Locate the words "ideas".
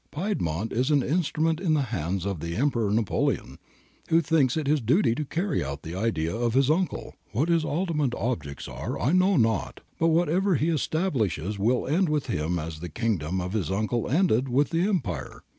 5.93-6.33